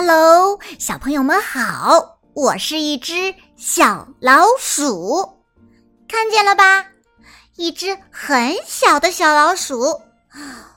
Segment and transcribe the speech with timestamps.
[0.00, 5.42] Hello，小朋友们好，我是一只小老鼠，
[6.06, 6.86] 看见了吧？
[7.56, 10.00] 一只很小的小老鼠。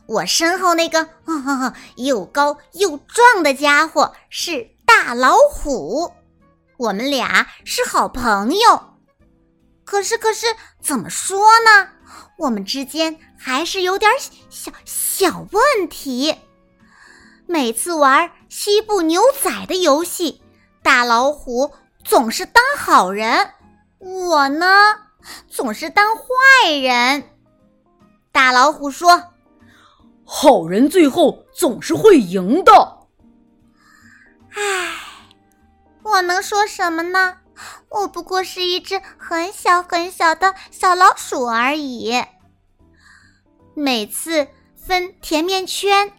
[0.08, 1.08] 我身后那个
[1.98, 6.12] 又高又壮的家伙是大老虎，
[6.78, 8.96] 我们俩是好朋友。
[9.86, 10.48] 可是，可是
[10.82, 11.90] 怎么说呢？
[12.40, 14.12] 我们之间还是有点
[14.50, 16.36] 小小问题。
[17.52, 20.42] 每次玩西部牛仔的游戏，
[20.82, 23.52] 大老虎总是当好人，
[24.00, 24.66] 我呢
[25.50, 27.30] 总是当坏人。
[28.32, 29.34] 大老虎说
[30.24, 32.72] ：“好人最后总是会赢的。”
[34.56, 34.94] 唉，
[36.04, 37.40] 我能说什么呢？
[37.90, 42.24] 我不过是一只很小很小的小老鼠而已。
[43.74, 46.14] 每次分甜面圈。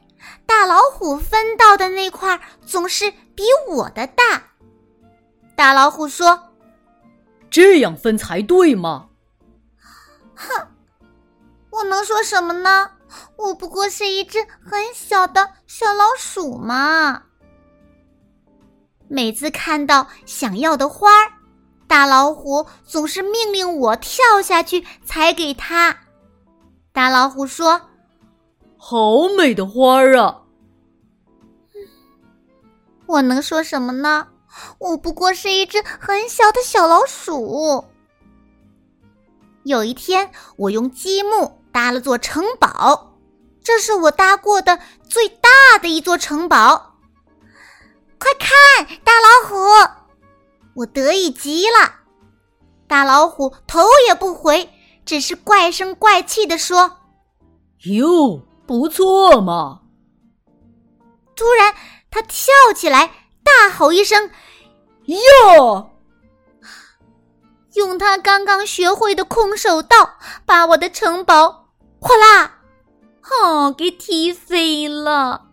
[0.47, 4.43] 大老虎分到的那块总是比我的大。
[5.57, 6.53] 大老虎说
[7.51, 9.09] ：“这样分才对嘛！”
[10.35, 10.69] 哼，
[11.71, 12.91] 我能说什么呢？
[13.37, 17.25] 我不过是一只很小的小老鼠嘛。
[19.09, 21.33] 每次看到想要的花儿，
[21.87, 25.99] 大老虎总是命令我跳下去采给他。
[26.93, 27.89] 大老虎说。
[28.85, 30.43] 好美的花儿啊！
[33.07, 34.27] 我能说什么呢？
[34.81, 37.85] 我不过是一只很小的小老鼠。
[39.63, 43.15] 有一天，我用积木搭了座城堡，
[43.63, 45.49] 这是我搭过的最大
[45.81, 46.97] 的一座城堡。
[48.19, 49.57] 快看，大老虎！
[50.75, 52.01] 我得意极了。
[52.89, 53.79] 大老虎头
[54.09, 54.69] 也不回，
[55.05, 56.97] 只是怪声怪气的说
[57.87, 59.81] ：“哟。”不错嘛！
[61.35, 61.75] 突然，
[62.11, 63.11] 他跳起来，
[63.43, 64.31] 大吼一声
[65.07, 65.91] ：“哟！”
[67.75, 71.69] 用他刚刚学会的空手道，把我的城堡
[71.99, 72.59] 哗啦，
[73.43, 75.47] 哦，给踢飞了。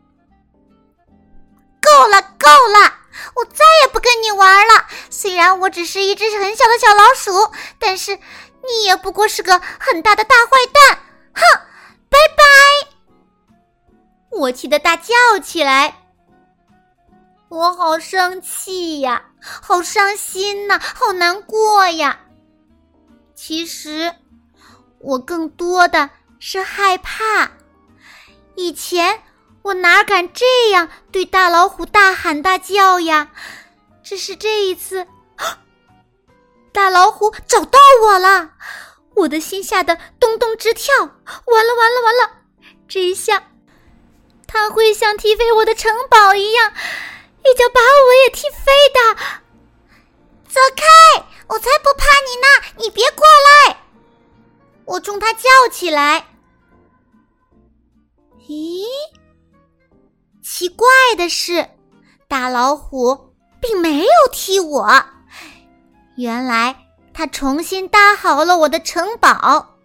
[1.82, 2.94] 够了，够了！
[3.36, 4.86] 我再也不跟你玩了。
[5.10, 11.00] 虽然我只是一只很小的小老鼠，但是你也不过是个很大的大坏蛋。
[14.50, 16.08] 我气得大叫起来，
[17.50, 22.20] 我好生气呀，好伤心呐，好难过呀。
[23.36, 24.12] 其实
[24.98, 26.10] 我更多的
[26.40, 27.52] 是害怕。
[28.56, 29.22] 以前
[29.62, 33.30] 我哪敢这样对大老虎大喊大叫呀？
[34.02, 35.06] 只是这一次，
[36.74, 38.54] 大老虎找到我了，
[39.14, 40.96] 我的心吓得咚咚直跳。
[40.98, 42.32] 完了完了完了，
[42.88, 43.44] 这一下。
[44.52, 46.74] 他会像踢飞我的城堡一样，
[47.46, 49.16] 一脚把我也踢飞的。
[50.48, 51.24] 走开！
[51.48, 52.48] 我才不怕你呢！
[52.78, 53.78] 你别过来！
[54.86, 56.26] 我冲他叫起来。
[58.48, 58.86] 咦？
[60.44, 61.70] 奇怪的是，
[62.28, 65.06] 大老虎并没有踢我。
[66.18, 66.76] 原来
[67.14, 69.78] 他重新搭好了我的城堡。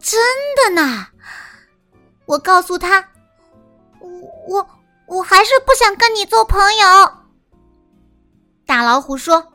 [0.00, 0.20] 真
[0.56, 1.06] 的呢！
[2.26, 3.08] 我告诉他。
[4.48, 4.66] 我
[5.06, 7.12] 我还是不想跟你做朋友。
[8.66, 9.52] 大老虎说：“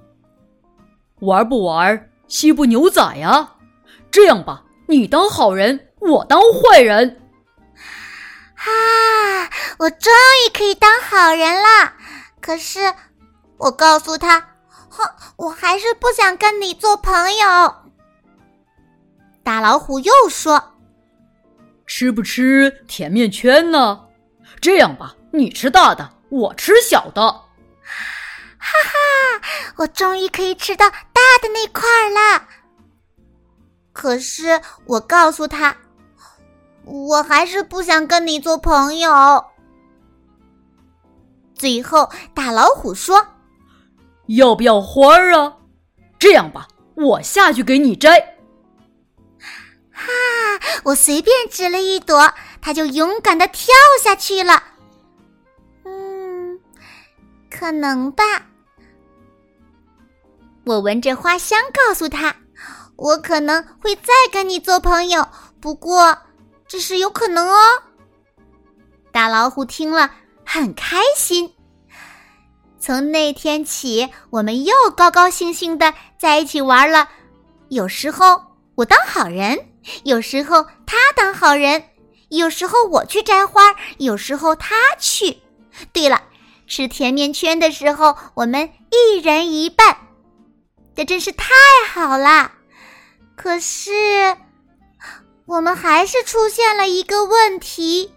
[1.21, 3.53] 玩不玩西部牛仔呀？
[4.11, 7.21] 这样吧，你当好人，我当坏人。”
[8.55, 9.49] 啊！
[9.77, 10.11] 我终
[10.45, 11.93] 于可以当好人了。
[12.41, 12.93] 可是
[13.57, 14.39] 我告诉他
[14.89, 15.03] ：“哼，
[15.35, 17.75] 我还是不想跟你做朋友。”
[19.43, 20.73] 大老虎又说
[21.85, 24.01] ：“吃不吃甜面圈呢？”
[24.61, 27.21] 这样吧，你吃大的，我吃小的。
[27.21, 29.47] 哈哈，
[29.77, 32.47] 我终于可以吃到大的那块了。
[33.93, 35.77] 可是我告诉他，
[36.83, 39.45] 我还是不想跟你做朋友。
[41.53, 43.25] 最后，大老虎说
[44.27, 45.57] ：“要不要花儿啊？
[46.17, 48.37] 这样吧，我下去给你摘。”
[49.93, 50.03] 哈，
[50.83, 52.33] 我随便指了一朵。
[52.65, 53.67] 他就勇敢的跳
[54.03, 54.63] 下去了。
[55.83, 56.59] 嗯，
[57.47, 58.23] 可能吧。
[60.65, 62.35] 我闻着花香，告诉他，
[62.95, 65.27] 我可能会再跟你做朋友，
[65.61, 66.17] 不过
[66.67, 67.83] 这是有可能哦。
[69.11, 70.09] 大老虎听了
[70.43, 71.53] 很开心。
[72.79, 77.07] 从那天起，我们又高高兴兴的在一起玩了。
[77.69, 78.41] 有时候
[78.73, 79.55] 我当好人，
[80.03, 81.83] 有时候他当好人，
[82.29, 85.41] 有时候我去摘花，有时候他去。
[85.93, 86.21] 对了，
[86.67, 89.97] 吃甜面圈的时候，我们一人一半。
[90.95, 91.53] 这真是太
[91.91, 92.51] 好了，
[93.35, 93.91] 可是
[95.45, 98.13] 我们还是出现了一个问题，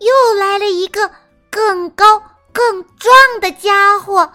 [0.00, 1.10] 又来了一个
[1.48, 2.20] 更高、
[2.52, 4.32] 更壮的家伙！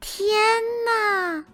[0.00, 1.44] 天哪！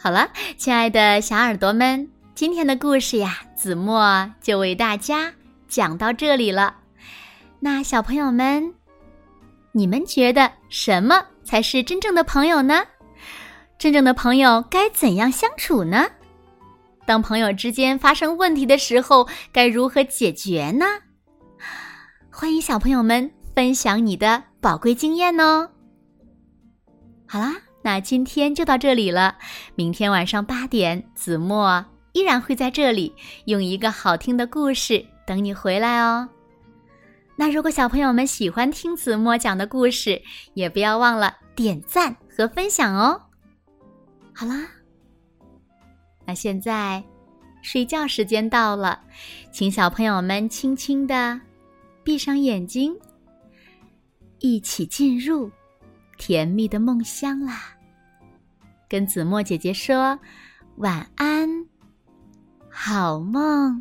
[0.00, 5.32] 好了，亲爱的小耳朵们，今天的故事呀，子墨就为大家
[5.66, 6.76] 讲到这里了。
[7.58, 8.72] 那小朋友们，
[9.72, 12.84] 你们觉得什么才是真正的朋友呢？
[13.76, 16.06] 真正的朋友该怎样相处呢？
[17.04, 20.86] 当朋友之间发生问题的时候，该如何解决呢？
[22.30, 25.68] 欢迎小朋友们分享你的宝贵经验哦！
[27.26, 27.52] 好啦，
[27.88, 29.34] 那今天就到这里了。
[29.74, 31.82] 明天晚上八点，子墨
[32.12, 33.14] 依然会在这里，
[33.46, 36.28] 用一个好听的故事等你回来哦。
[37.34, 40.20] 那如果小朋友们喜欢听子墨讲的故事，
[40.52, 43.18] 也不要忘了点赞和分享哦。
[44.34, 44.66] 好啦，
[46.26, 47.02] 那现在
[47.62, 49.00] 睡觉时间到了，
[49.50, 51.40] 请小朋友们轻轻的
[52.04, 52.94] 闭上眼睛，
[54.40, 55.50] 一起进入
[56.18, 57.76] 甜蜜的梦乡啦。
[58.88, 60.18] 跟子墨姐姐说
[60.76, 61.66] 晚安，
[62.70, 63.80] 好梦。